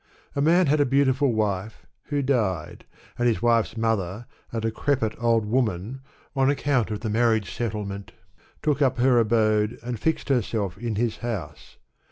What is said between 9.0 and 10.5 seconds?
abode, and fixed